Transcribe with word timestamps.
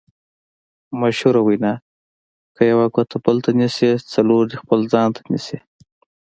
مشهوره 1.01 1.41
وینا: 1.47 1.73
که 2.55 2.61
یوه 2.71 2.85
ګوته 2.95 3.17
بل 3.25 3.37
ته 3.43 3.51
نیسې 3.59 3.89
څلور 4.13 4.41
دې 4.49 4.55
خپل 4.61 4.79
ځان 4.91 5.09
ته 5.15 5.21
نیسې. 5.31 5.57